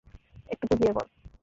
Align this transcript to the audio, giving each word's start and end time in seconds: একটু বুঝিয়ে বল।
একটু 0.49 0.65
বুঝিয়ে 0.69 0.91
বল। 0.93 1.07